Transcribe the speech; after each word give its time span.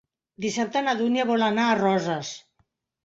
Dissabte 0.45 0.81
na 0.87 0.95
Dúnia 1.01 1.25
vol 1.33 1.45
anar 1.49 1.67
a 1.69 1.77
Roses. 1.83 2.33